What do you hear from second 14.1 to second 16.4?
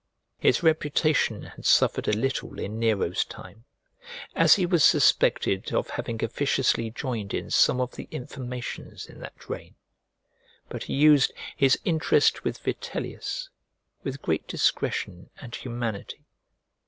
great discretion and humanity.